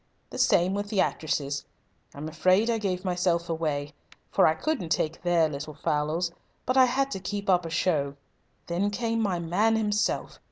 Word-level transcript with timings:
The 0.31 0.39
same 0.39 0.73
with 0.73 0.89
the 0.89 0.99
actresses. 0.99 1.63
I'm 2.15 2.27
afraid 2.27 2.71
I 2.71 2.79
gave 2.79 3.05
myself 3.05 3.49
away, 3.49 3.93
for 4.31 4.47
I 4.47 4.55
couldn't 4.55 4.89
take 4.89 5.21
their 5.21 5.47
little 5.47 5.75
fal 5.75 6.07
lals, 6.07 6.31
but 6.65 6.75
I 6.75 6.85
had 6.85 7.11
to 7.11 7.19
keep 7.19 7.51
up 7.51 7.67
a 7.67 7.69
show. 7.69 8.15
Then 8.65 8.89
came 8.89 9.21
my 9.21 9.37
man 9.37 9.75
himself. 9.75 10.39